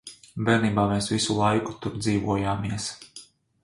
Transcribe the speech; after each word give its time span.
Bērnībā 0.47 0.85
mēs 0.93 1.11
visu 1.13 1.37
laiku 1.43 1.79
tur 1.85 2.01
dzīvojāmies. 2.05 2.93